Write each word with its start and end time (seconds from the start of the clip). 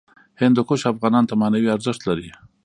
هندوکش 0.41 0.81
افغانانو 0.93 1.29
ته 1.29 1.35
معنوي 1.41 1.69
ارزښت 1.75 2.01
لري. 2.09 2.29